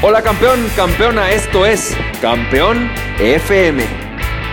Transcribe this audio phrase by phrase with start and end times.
[0.00, 3.84] Hola campeón, campeona, esto es Campeón FM,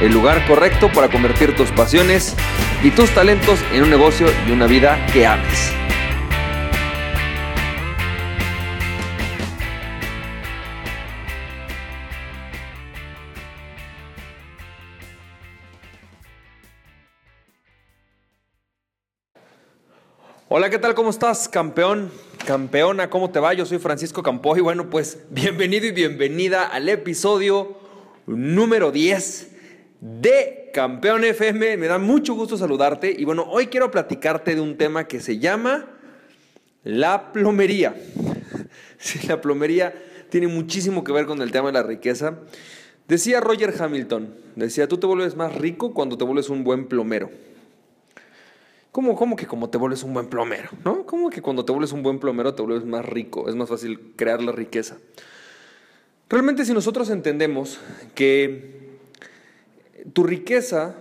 [0.02, 2.36] el lugar correcto para convertir tus pasiones
[2.81, 5.71] y tus talentos en un negocio y una vida que ames.
[20.50, 20.96] Hola, ¿qué tal?
[20.96, 22.11] ¿Cómo estás, campeón?
[22.45, 23.54] Campeona, ¿cómo te va?
[23.54, 24.61] Yo soy Francisco Campoy.
[24.61, 27.75] Bueno, pues bienvenido y bienvenida al episodio
[28.27, 29.51] número 10
[29.99, 31.75] de Campeón FM.
[31.77, 35.39] Me da mucho gusto saludarte y bueno, hoy quiero platicarte de un tema que se
[35.39, 35.88] llama
[36.83, 37.95] la plomería.
[38.97, 39.93] Sí, la plomería
[40.30, 42.39] tiene muchísimo que ver con el tema de la riqueza.
[43.07, 47.30] Decía Roger Hamilton, decía, tú te vuelves más rico cuando te vuelves un buen plomero.
[48.95, 50.69] ¿Cómo, ¿Cómo, que como te vuelves un buen plomero?
[50.85, 51.05] ¿No?
[51.05, 53.49] ¿Cómo que cuando te vuelves un buen plomero te vuelves más rico?
[53.49, 54.99] Es más fácil crear la riqueza.
[56.29, 57.77] Realmente si nosotros entendemos
[58.13, 58.95] que
[60.13, 60.95] tu riqueza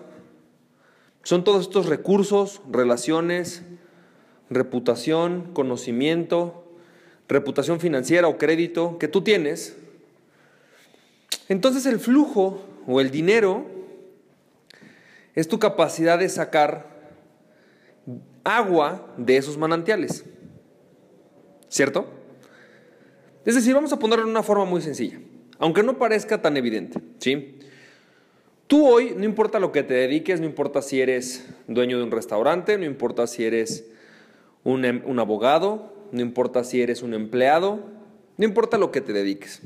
[1.23, 3.63] son todos estos recursos, relaciones,
[4.51, 6.65] reputación, conocimiento,
[7.29, 9.77] reputación financiera o crédito que tú tienes,
[11.49, 13.67] entonces el flujo o el dinero
[15.37, 16.94] es tu capacidad de sacar
[18.45, 20.25] agua de esos manantiales.
[21.69, 22.07] ¿Cierto?
[23.45, 25.19] Es decir, vamos a ponerlo en una forma muy sencilla,
[25.59, 27.59] aunque no parezca tan evidente, ¿sí?
[28.67, 32.11] Tú hoy, no importa lo que te dediques, no importa si eres dueño de un
[32.11, 33.85] restaurante, no importa si eres
[34.63, 37.81] un, em, un abogado, no importa si eres un empleado,
[38.39, 39.61] no importa lo que te dediques.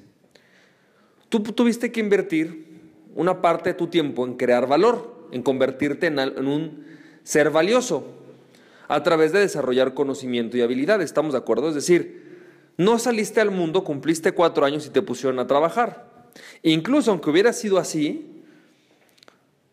[1.28, 2.66] Tú tuviste que invertir
[3.14, 6.84] una parte de tu tiempo en crear valor, en convertirte en un
[7.22, 8.17] ser valioso,
[8.88, 11.00] a través de desarrollar conocimiento y habilidad.
[11.02, 11.68] ¿Estamos de acuerdo?
[11.68, 12.26] Es decir,
[12.76, 16.30] no saliste al mundo, cumpliste cuatro años y te pusieron a trabajar.
[16.62, 18.42] Incluso aunque hubiera sido así,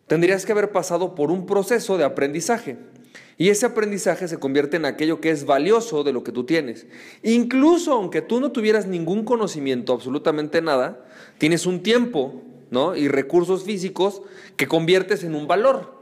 [0.08, 2.78] tendrías que haber pasado por un proceso de aprendizaje.
[3.38, 6.88] Y ese aprendizaje se convierte en aquello que es valioso de lo que tú tienes.
[7.22, 11.06] Incluso aunque tú no tuvieras ningún conocimiento, absolutamente nada,
[11.38, 12.96] tienes un tiempo ¿no?
[12.96, 14.22] y recursos físicos
[14.56, 15.96] que conviertes en un valor.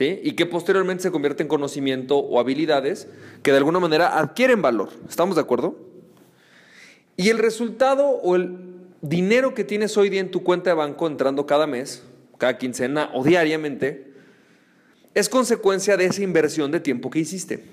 [0.00, 3.06] Y que posteriormente se convierte en conocimiento o habilidades
[3.42, 4.88] que de alguna manera adquieren valor.
[5.08, 5.76] ¿Estamos de acuerdo?
[7.16, 8.58] Y el resultado o el
[9.02, 12.02] dinero que tienes hoy día en tu cuenta de banco entrando cada mes,
[12.38, 14.12] cada quincena o diariamente,
[15.14, 17.64] es consecuencia de esa inversión de tiempo que hiciste.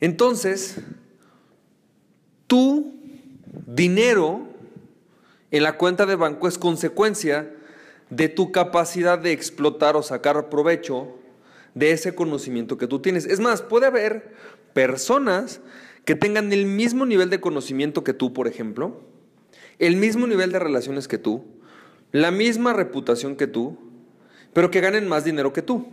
[0.00, 0.78] Entonces,
[2.48, 2.94] tu
[3.66, 4.48] dinero
[5.52, 7.48] en la cuenta de banco es consecuencia
[8.12, 11.16] de tu capacidad de explotar o sacar provecho
[11.74, 13.24] de ese conocimiento que tú tienes.
[13.24, 14.34] Es más, puede haber
[14.74, 15.62] personas
[16.04, 19.00] que tengan el mismo nivel de conocimiento que tú, por ejemplo,
[19.78, 21.44] el mismo nivel de relaciones que tú,
[22.10, 23.78] la misma reputación que tú,
[24.52, 25.86] pero que ganen más dinero que tú.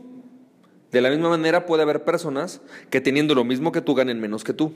[0.92, 2.60] De la misma manera puede haber personas
[2.90, 4.74] que teniendo lo mismo que tú ganen menos que tú.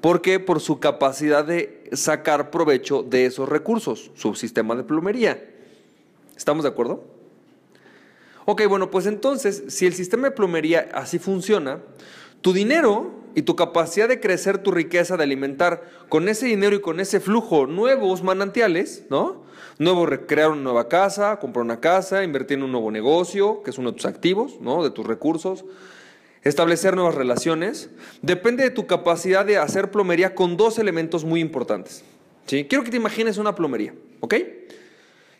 [0.00, 0.40] ¿Por qué?
[0.40, 5.55] Por su capacidad de sacar provecho de esos recursos, su sistema de plomería.
[6.36, 7.04] ¿Estamos de acuerdo?
[8.44, 11.80] Ok, bueno, pues entonces, si el sistema de plomería así funciona,
[12.40, 16.80] tu dinero y tu capacidad de crecer tu riqueza, de alimentar con ese dinero y
[16.80, 19.44] con ese flujo nuevos manantiales, ¿no?
[19.78, 23.78] Nuevo, crear una nueva casa, comprar una casa, invertir en un nuevo negocio, que es
[23.78, 24.84] uno de tus activos, ¿no?
[24.84, 25.64] De tus recursos,
[26.44, 27.90] establecer nuevas relaciones,
[28.22, 32.04] depende de tu capacidad de hacer plomería con dos elementos muy importantes.
[32.46, 32.66] ¿sí?
[32.68, 34.34] Quiero que te imagines una plomería, ¿ok?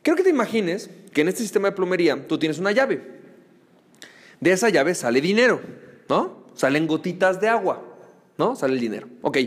[0.07, 3.03] Quiero que te imagines que en este sistema de plomería tú tienes una llave.
[4.39, 5.61] De esa llave sale dinero,
[6.09, 6.45] ¿no?
[6.55, 7.83] Salen gotitas de agua,
[8.39, 8.55] ¿no?
[8.55, 9.09] Sale el dinero.
[9.23, 9.39] Ok.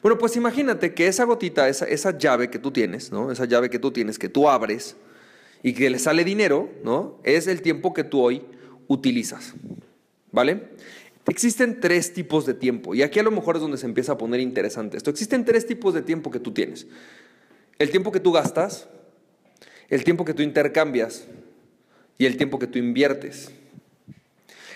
[0.00, 3.30] Bueno, pues imagínate que esa gotita, esa, esa llave que tú tienes, ¿no?
[3.30, 4.96] Esa llave que tú tienes, que tú abres
[5.62, 7.20] y que le sale dinero, ¿no?
[7.22, 8.46] Es el tiempo que tú hoy
[8.86, 9.52] utilizas,
[10.32, 10.70] ¿vale?
[11.26, 14.16] Existen tres tipos de tiempo y aquí a lo mejor es donde se empieza a
[14.16, 15.10] poner interesante esto.
[15.10, 16.86] Existen tres tipos de tiempo que tú tienes.
[17.78, 18.88] El tiempo que tú gastas,
[19.88, 21.26] el tiempo que tú intercambias
[22.18, 23.50] y el tiempo que tú inviertes.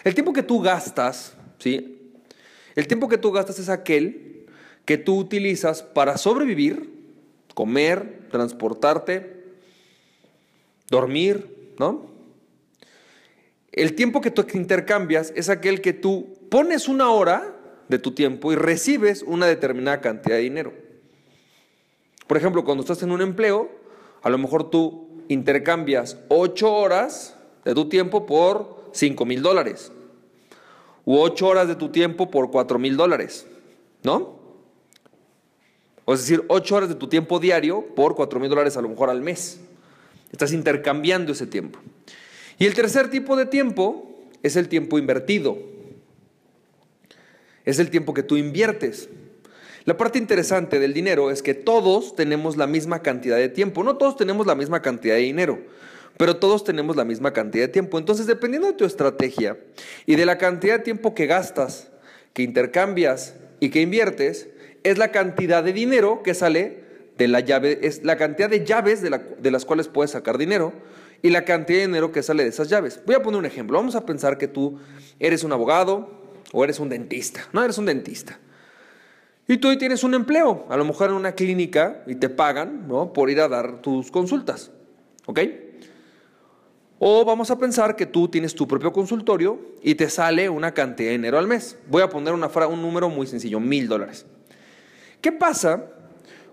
[0.04, 1.98] El tiempo que tú gastas, ¿sí?
[2.74, 4.46] El tiempo que tú gastas es aquel
[4.84, 6.90] que tú utilizas para sobrevivir,
[7.54, 9.44] comer, transportarte,
[10.88, 12.10] dormir, ¿no?
[13.70, 17.56] El tiempo que tú intercambias es aquel que tú pones una hora
[17.88, 20.72] de tu tiempo y recibes una determinada cantidad de dinero.
[22.26, 23.70] Por ejemplo, cuando estás en un empleo,
[24.22, 29.92] a lo mejor tú intercambias ocho horas de tu tiempo por cinco mil dólares.
[31.04, 33.46] U ocho horas de tu tiempo por cuatro mil dólares.
[34.02, 34.42] ¿No?
[36.04, 38.88] O es decir, 8 horas de tu tiempo diario por 4 mil dólares a lo
[38.88, 39.60] mejor al mes.
[40.32, 41.78] Estás intercambiando ese tiempo.
[42.58, 44.10] Y el tercer tipo de tiempo
[44.42, 45.58] es el tiempo invertido.
[47.64, 49.08] Es el tiempo que tú inviertes.
[49.84, 53.82] La parte interesante del dinero es que todos tenemos la misma cantidad de tiempo.
[53.82, 55.58] No todos tenemos la misma cantidad de dinero,
[56.16, 57.98] pero todos tenemos la misma cantidad de tiempo.
[57.98, 59.58] Entonces, dependiendo de tu estrategia
[60.06, 61.90] y de la cantidad de tiempo que gastas,
[62.32, 64.48] que intercambias y que inviertes,
[64.84, 66.82] es la cantidad de dinero que sale
[67.18, 70.72] de la llave, es la cantidad de llaves de, las cuales puedes sacar dinero
[71.22, 73.00] y la cantidad de dinero que sale de esas llaves.
[73.04, 73.76] Voy a poner un ejemplo.
[73.78, 74.78] Vamos a pensar que tú
[75.18, 77.48] eres un abogado o eres un dentista.
[77.52, 78.38] No, eres un dentista.
[79.52, 82.88] Y tú hoy tienes un empleo, a lo mejor en una clínica y te pagan
[82.88, 83.12] ¿no?
[83.12, 84.70] por ir a dar tus consultas.
[85.26, 85.40] ¿Ok?
[86.98, 91.10] O vamos a pensar que tú tienes tu propio consultorio y te sale una cantidad
[91.10, 91.76] de dinero al mes.
[91.90, 94.24] Voy a poner una, un número muy sencillo, mil dólares.
[95.20, 95.84] ¿Qué pasa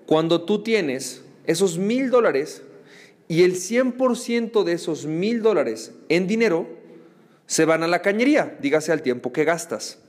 [0.05, 2.63] cuando tú tienes esos mil dólares
[3.29, 6.67] y el 100% de esos mil dólares en dinero
[7.45, 9.99] se van a la cañería, dígase al tiempo que gastas?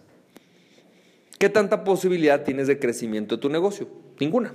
[1.40, 3.88] ¿Qué tanta posibilidad tienes de crecimiento de tu negocio?
[4.20, 4.52] Ninguna.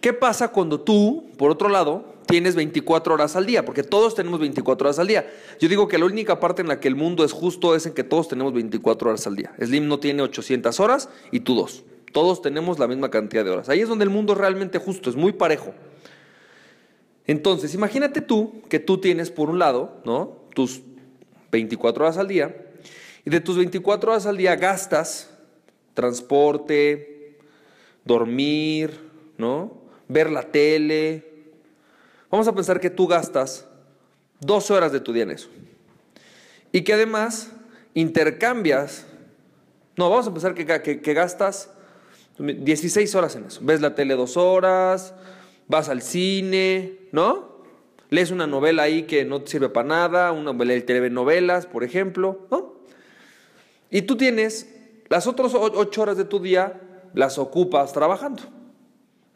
[0.00, 3.64] ¿Qué pasa cuando tú, por otro lado, tienes 24 horas al día?
[3.64, 5.32] Porque todos tenemos 24 horas al día.
[5.60, 7.94] Yo digo que la única parte en la que el mundo es justo es en
[7.94, 9.54] que todos tenemos 24 horas al día.
[9.60, 11.84] Slim no tiene 800 horas y tú dos.
[12.12, 13.68] Todos tenemos la misma cantidad de horas.
[13.68, 15.72] Ahí es donde el mundo es realmente justo, es muy parejo.
[17.28, 20.36] Entonces, imagínate tú que tú tienes por un lado, ¿no?
[20.52, 20.82] Tus
[21.52, 22.56] 24 horas al día
[23.24, 25.30] y de tus 24 horas al día gastas
[25.94, 27.38] transporte,
[28.04, 29.00] dormir,
[29.38, 29.80] ¿no?
[30.08, 31.24] Ver la tele.
[32.30, 33.66] Vamos a pensar que tú gastas
[34.40, 35.48] 12 horas de tu día en eso.
[36.72, 37.52] Y que además
[37.94, 39.06] intercambias,
[39.96, 41.70] no, vamos a pensar que, que, gastas
[42.38, 43.60] 16 horas en eso.
[43.62, 45.14] Ves la tele dos horas,
[45.68, 47.54] vas al cine, ¿no?
[48.10, 50.52] Lees una novela ahí que no te sirve para nada, una
[50.84, 52.73] telenovelas, por ejemplo, ¿no?
[53.94, 54.66] Y tú tienes
[55.08, 56.80] las otras ocho horas de tu día,
[57.14, 58.42] las ocupas trabajando.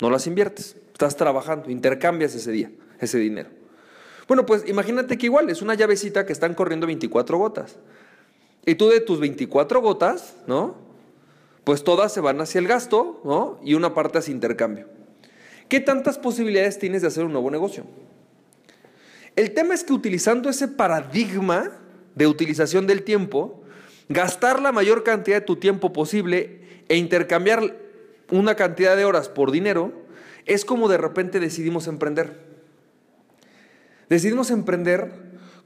[0.00, 3.50] No las inviertes, estás trabajando, intercambias ese día, ese dinero.
[4.26, 7.76] Bueno, pues imagínate que igual es una llavecita que están corriendo 24 gotas.
[8.66, 10.74] Y tú de tus 24 gotas, ¿no?
[11.62, 13.60] Pues todas se van hacia el gasto, ¿no?
[13.62, 14.88] Y una parte hacia intercambio.
[15.68, 17.84] ¿Qué tantas posibilidades tienes de hacer un nuevo negocio?
[19.36, 21.70] El tema es que utilizando ese paradigma
[22.16, 23.57] de utilización del tiempo,
[24.08, 27.76] gastar la mayor cantidad de tu tiempo posible e intercambiar
[28.30, 29.92] una cantidad de horas por dinero,
[30.46, 32.48] es como de repente decidimos emprender.
[34.08, 35.12] Decidimos emprender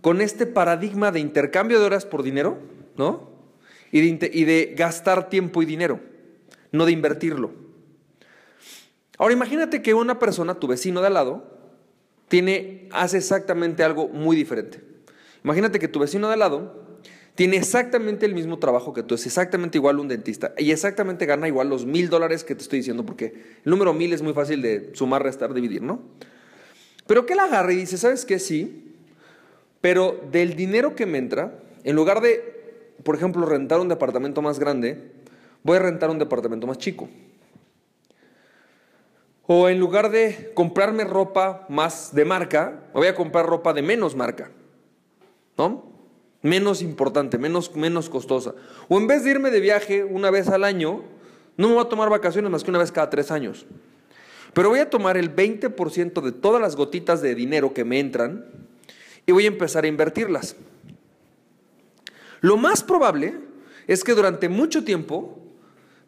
[0.01, 2.59] con este paradigma de intercambio de horas por dinero,
[2.97, 3.31] ¿no?
[3.93, 4.01] Y
[4.45, 6.01] de, gastar tiempo y dinero,
[6.73, 7.53] no de invertirlo.
[9.19, 11.45] Ahora imagínate que una persona, tu vecino de al lado,
[12.29, 14.83] tiene, hace exactamente algo muy diferente.
[15.45, 16.82] Imagínate que tu vecino de al lado
[17.35, 21.49] tiene exactamente el mismo trabajo que tú, es exactamente igual un dentista y exactamente gana
[21.49, 23.27] igual los mil dólares que te estoy diciendo, porque
[23.65, 26.01] el número mil es muy fácil de sumar, restar, dividir, ¿no?
[27.07, 28.39] Pero que él agarra y dice, ¿sabes qué?
[28.39, 28.95] Sí,
[29.81, 34.59] pero del dinero que me entra, en lugar de, por ejemplo, rentar un departamento más
[34.59, 35.11] grande,
[35.63, 37.09] voy a rentar un departamento más chico.
[39.47, 44.15] O en lugar de comprarme ropa más de marca, voy a comprar ropa de menos
[44.15, 44.51] marca.
[45.59, 45.92] ¿No?
[46.43, 48.55] Menos importante, menos, menos costosa.
[48.89, 51.03] O en vez de irme de viaje una vez al año,
[51.57, 53.65] no me voy a tomar vacaciones más que una vez cada tres años.
[54.53, 58.45] Pero voy a tomar el 20% de todas las gotitas de dinero que me entran
[59.25, 60.57] y voy a empezar a invertirlas.
[62.41, 63.39] Lo más probable
[63.87, 65.39] es que durante mucho tiempo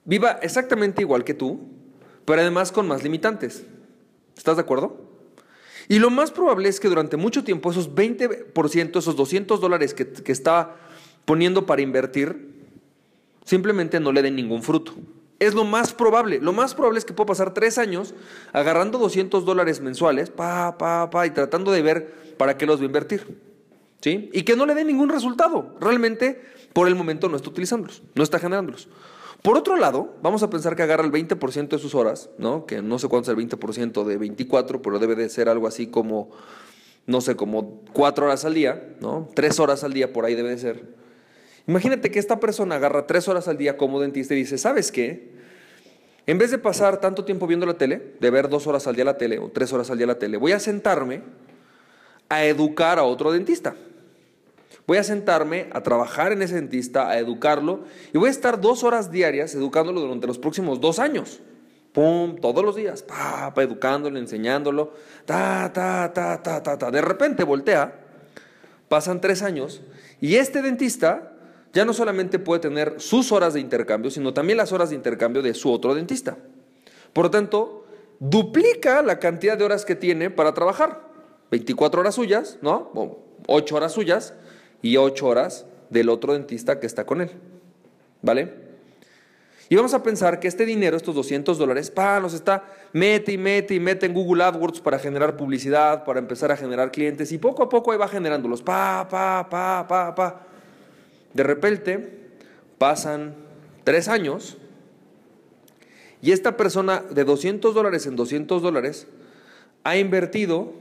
[0.04, 1.60] viva exactamente igual que tú,
[2.24, 3.64] pero además con más limitantes.
[4.36, 5.03] ¿Estás de acuerdo?
[5.88, 10.32] Y lo más probable es que durante mucho tiempo esos 20%, esos 200 dólares que,
[10.32, 10.76] está
[11.24, 12.50] poniendo para invertir,
[13.44, 14.94] simplemente no le den ningún fruto.
[15.38, 16.38] Es lo más probable.
[16.40, 18.14] Lo más probable es que pueda pasar tres años
[18.52, 22.84] agarrando 200 dólares mensuales, pa, pa, pa, y tratando de ver para qué los va
[22.84, 23.38] a invertir.
[24.00, 24.30] ¿Sí?
[24.32, 25.74] Y que no le den ningún resultado.
[25.80, 28.88] Realmente, por el momento, no está utilizándolos, no está generándolos.
[29.44, 32.64] Por otro lado, vamos a pensar que agarra el 20% de sus horas, ¿no?
[32.64, 35.86] que no sé cuánto es el 20% de 24, pero debe de ser algo así
[35.86, 36.30] como,
[37.06, 39.28] no sé, como 4 horas al día, ¿no?
[39.34, 40.84] 3 horas al día por ahí debe de ser.
[41.66, 45.32] Imagínate que esta persona agarra 3 horas al día como dentista y dice, ¿sabes qué?
[46.26, 49.04] En vez de pasar tanto tiempo viendo la tele, de ver 2 horas al día
[49.04, 51.20] la tele o 3 horas al día la tele, voy a sentarme
[52.30, 53.74] a educar a otro dentista.
[54.86, 58.84] Voy a sentarme a trabajar en ese dentista, a educarlo, y voy a estar dos
[58.84, 61.40] horas diarias educándolo durante los próximos dos años.
[61.92, 64.92] Pum, todos los días, pa, educándolo, enseñándolo,
[65.24, 66.90] ta, ta, ta, ta, ta, ta.
[66.90, 68.00] De repente voltea,
[68.88, 69.80] pasan tres años,
[70.20, 71.32] y este dentista
[71.72, 75.40] ya no solamente puede tener sus horas de intercambio, sino también las horas de intercambio
[75.40, 76.36] de su otro dentista.
[77.12, 77.86] Por lo tanto,
[78.20, 81.00] duplica la cantidad de horas que tiene para trabajar.
[81.50, 82.90] 24 horas suyas, ¿no?
[83.46, 84.34] 8 horas suyas
[84.84, 87.30] y 8 horas del otro dentista que está con él.
[88.20, 88.52] ¿Vale?
[89.70, 93.38] Y vamos a pensar que este dinero, estos 200 dólares, pa, nos está mete y
[93.38, 97.38] mete y mete en Google AdWords para generar publicidad, para empezar a generar clientes y
[97.38, 100.46] poco a poco ahí va generándolos, pa, pa, pa, pa, pa.
[101.32, 102.36] De repente
[102.76, 103.34] pasan
[103.84, 104.58] tres años
[106.20, 109.06] y esta persona de 200 dólares en 200 dólares
[109.82, 110.74] ha invertido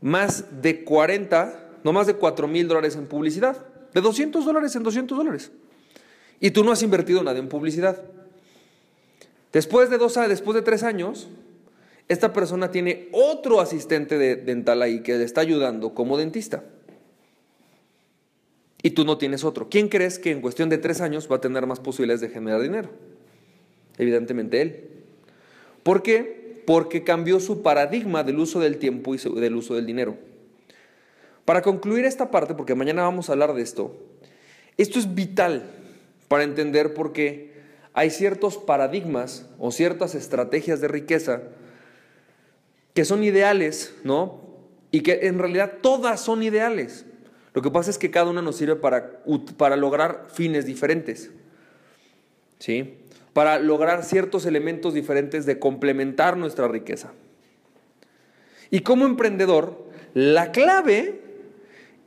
[0.00, 3.64] más de 40, no más de 4 mil dólares en publicidad.
[3.94, 5.50] De 200 dólares en 200 dólares.
[6.40, 8.02] Y tú no has invertido nada en publicidad.
[9.52, 11.28] Después de dos, después de tres años,
[12.08, 16.64] esta persona tiene otro asistente de dental ahí que le está ayudando como dentista.
[18.82, 19.68] Y tú no tienes otro.
[19.68, 22.62] ¿Quién crees que en cuestión de tres años va a tener más posibilidades de generar
[22.62, 22.88] dinero?
[23.98, 24.88] Evidentemente él.
[25.82, 26.62] ¿Por qué?
[26.66, 30.16] Porque cambió su paradigma del uso del tiempo y del uso del dinero.
[31.50, 33.92] Para concluir esta parte, porque mañana vamos a hablar de esto,
[34.76, 35.68] esto es vital
[36.28, 37.54] para entender por qué
[37.92, 41.42] hay ciertos paradigmas o ciertas estrategias de riqueza
[42.94, 44.42] que son ideales, ¿no?
[44.92, 47.04] Y que en realidad todas son ideales.
[47.52, 49.20] Lo que pasa es que cada una nos sirve para,
[49.56, 51.32] para lograr fines diferentes,
[52.60, 52.94] ¿sí?
[53.32, 57.10] Para lograr ciertos elementos diferentes de complementar nuestra riqueza.
[58.70, 61.29] Y como emprendedor, la clave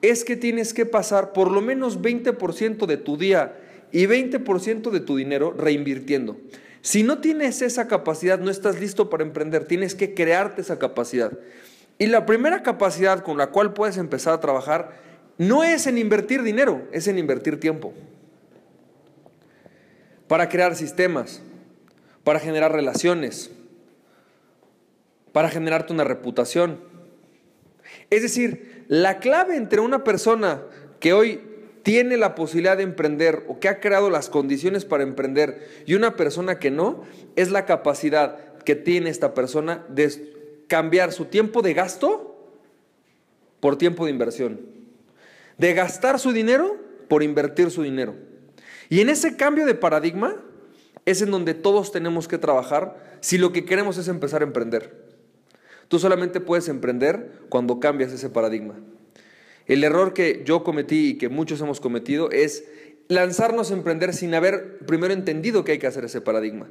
[0.03, 3.57] es que tienes que pasar por lo menos 20% de tu día
[3.91, 6.37] y 20% de tu dinero reinvirtiendo.
[6.81, 11.31] Si no tienes esa capacidad, no estás listo para emprender, tienes que crearte esa capacidad.
[11.97, 14.99] Y la primera capacidad con la cual puedes empezar a trabajar
[15.37, 17.93] no es en invertir dinero, es en invertir tiempo.
[20.27, 21.41] Para crear sistemas,
[22.25, 23.51] para generar relaciones,
[25.31, 26.81] para generarte una reputación.
[28.09, 30.61] Es decir, la clave entre una persona
[30.99, 31.41] que hoy
[31.83, 36.15] tiene la posibilidad de emprender o que ha creado las condiciones para emprender y una
[36.15, 37.03] persona que no,
[37.35, 42.37] es la capacidad que tiene esta persona de cambiar su tiempo de gasto
[43.59, 44.61] por tiempo de inversión.
[45.57, 46.77] De gastar su dinero
[47.09, 48.15] por invertir su dinero.
[48.89, 50.37] Y en ese cambio de paradigma
[51.05, 55.02] es en donde todos tenemos que trabajar si lo que queremos es empezar a emprender.
[55.93, 58.79] Tú solamente puedes emprender cuando cambias ese paradigma.
[59.67, 62.63] El error que yo cometí y que muchos hemos cometido es
[63.09, 66.67] lanzarnos a emprender sin haber primero entendido que hay que hacer ese paradigma.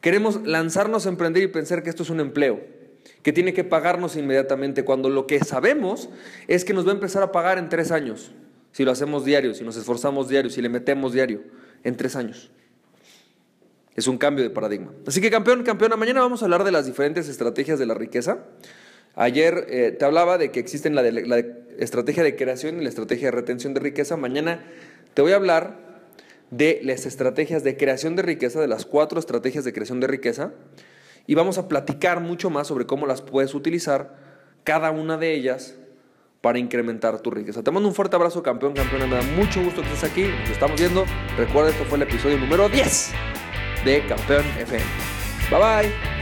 [0.00, 2.60] Queremos lanzarnos a emprender y pensar que esto es un empleo,
[3.24, 6.08] que tiene que pagarnos inmediatamente, cuando lo que sabemos
[6.46, 8.30] es que nos va a empezar a pagar en tres años,
[8.70, 11.42] si lo hacemos diario, si nos esforzamos diario, si le metemos diario,
[11.82, 12.52] en tres años.
[13.98, 14.92] Es un cambio de paradigma.
[15.08, 18.44] Así que campeón, campeona, mañana vamos a hablar de las diferentes estrategias de la riqueza.
[19.16, 21.02] Ayer eh, te hablaba de que existen la,
[21.78, 24.16] estrategia de creación y la estrategia de retención de riqueza.
[24.16, 24.64] Mañana
[25.14, 25.80] te voy a hablar
[26.52, 30.52] de las estrategias de creación de riqueza, de las cuatro estrategias de creación de riqueza,
[31.26, 34.14] y vamos a platicar mucho más sobre cómo las puedes utilizar,
[34.62, 35.74] cada una de ellas,
[36.40, 37.64] para incrementar tu riqueza.
[37.64, 39.08] Te mando un fuerte abrazo, campeón, campeona.
[39.08, 40.22] Me da mucho gusto que estés aquí.
[40.22, 41.04] Nos estamos viendo.
[41.36, 43.12] Recuerda, esto fue el episodio número 10
[43.84, 44.84] de Campeón FM.
[45.50, 46.17] Bye bye.